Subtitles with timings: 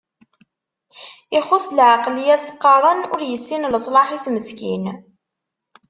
[1.37, 4.85] Ixuṣ leɛqel i as-qqaren, ur yessin leṣlaḥ-is meskin.